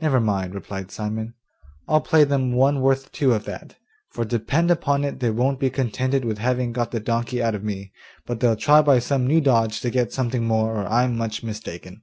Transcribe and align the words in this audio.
'Never 0.00 0.20
mind,' 0.20 0.54
replied 0.54 0.92
Simon, 0.92 1.34
'I'll 1.88 2.00
play 2.02 2.22
them 2.22 2.52
one 2.52 2.80
worth 2.80 3.10
two 3.10 3.34
of 3.34 3.46
that; 3.46 3.74
for 4.08 4.24
depend 4.24 4.70
upon 4.70 5.02
it 5.02 5.18
they 5.18 5.28
won't 5.30 5.58
be 5.58 5.70
contented 5.70 6.24
with 6.24 6.38
having 6.38 6.70
got 6.72 6.92
the 6.92 7.00
donkey 7.00 7.42
out 7.42 7.56
of 7.56 7.64
me, 7.64 7.90
but 8.26 8.38
they'll 8.38 8.54
try 8.54 8.80
by 8.80 9.00
some 9.00 9.26
new 9.26 9.40
dodge 9.40 9.80
to 9.80 9.90
get 9.90 10.12
something 10.12 10.44
more, 10.44 10.72
or 10.72 10.86
I'm 10.86 11.16
much 11.16 11.42
mistaken. 11.42 12.02